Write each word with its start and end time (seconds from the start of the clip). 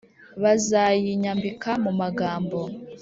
bazayinyambika 0.41 1.69
mu 1.83 1.91
magambo 1.99 2.59